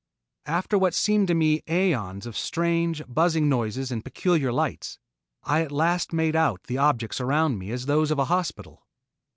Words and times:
After 0.47 0.79
what 0.79 0.95
seemed 0.95 1.27
to 1.27 1.35
me 1.35 1.61
aeons 1.69 2.25
of 2.25 2.35
strange, 2.35 3.03
buzzing 3.07 3.47
noises 3.47 3.91
and 3.91 4.03
peculiar 4.03 4.51
lights, 4.51 4.97
I 5.43 5.61
at 5.61 5.71
last 5.71 6.11
made 6.11 6.35
out 6.35 6.63
the 6.63 6.79
objects 6.79 7.21
around 7.21 7.59
me 7.59 7.69
as 7.69 7.85
those 7.85 8.09
of 8.09 8.17
a 8.17 8.25
hospital. 8.25 8.87